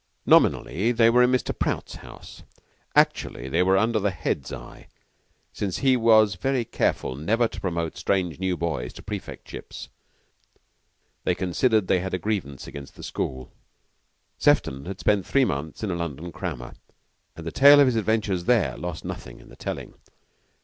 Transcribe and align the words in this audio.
Nominally 0.25 0.91
they 0.91 1.11
were 1.11 1.21
in 1.21 1.29
Mr. 1.31 1.55
Prout's 1.55 1.97
house; 1.97 2.41
actually 2.95 3.47
they 3.49 3.61
were 3.61 3.77
under 3.77 3.99
the 3.99 4.09
Head's 4.09 4.51
eye; 4.51 4.87
and 4.87 4.87
since 5.53 5.77
he 5.77 5.95
was 5.95 6.33
very 6.33 6.65
careful 6.65 7.15
never 7.15 7.47
to 7.47 7.61
promote 7.61 7.95
strange 7.97 8.39
new 8.39 8.57
boys 8.57 8.93
to 8.93 9.03
prefectships, 9.03 9.89
they 11.23 11.35
considered 11.35 11.85
they 11.85 11.99
had 11.99 12.15
a 12.15 12.17
grievance 12.17 12.65
against 12.65 12.95
the 12.95 13.03
school. 13.03 13.51
Sefton 14.39 14.85
had 14.85 14.99
spent 14.99 15.23
three 15.27 15.45
months 15.45 15.83
with 15.83 15.91
a 15.91 15.95
London 15.95 16.31
crammer, 16.31 16.73
and 17.35 17.45
the 17.45 17.51
tale 17.51 17.79
of 17.79 17.85
his 17.85 17.95
adventures 17.95 18.45
there 18.45 18.75
lost 18.77 19.05
nothing 19.05 19.39
in 19.39 19.49
the 19.49 19.55
telling. 19.55 19.93